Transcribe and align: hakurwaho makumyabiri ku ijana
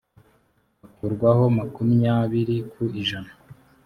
hakurwaho 0.79 1.43
makumyabiri 1.57 2.57
ku 2.71 2.81
ijana 3.01 3.31